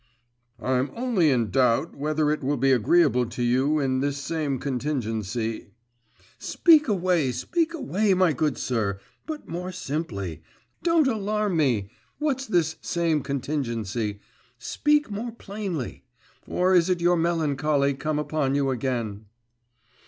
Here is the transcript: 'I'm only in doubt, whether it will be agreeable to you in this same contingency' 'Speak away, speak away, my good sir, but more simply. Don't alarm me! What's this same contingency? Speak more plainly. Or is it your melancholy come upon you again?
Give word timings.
'I'm 0.59 0.89
only 0.95 1.29
in 1.29 1.51
doubt, 1.51 1.95
whether 1.95 2.31
it 2.31 2.43
will 2.43 2.57
be 2.57 2.71
agreeable 2.71 3.27
to 3.27 3.43
you 3.43 3.77
in 3.77 3.99
this 3.99 4.17
same 4.17 4.57
contingency' 4.57 5.67
'Speak 6.39 6.87
away, 6.87 7.31
speak 7.31 7.75
away, 7.75 8.15
my 8.15 8.33
good 8.33 8.57
sir, 8.57 8.99
but 9.27 9.47
more 9.47 9.71
simply. 9.71 10.41
Don't 10.81 11.05
alarm 11.07 11.55
me! 11.55 11.91
What's 12.17 12.47
this 12.47 12.77
same 12.81 13.21
contingency? 13.21 14.19
Speak 14.57 15.11
more 15.11 15.33
plainly. 15.33 16.03
Or 16.47 16.73
is 16.73 16.89
it 16.89 16.99
your 16.99 17.15
melancholy 17.15 17.93
come 17.93 18.17
upon 18.17 18.55
you 18.55 18.71
again? 18.71 19.27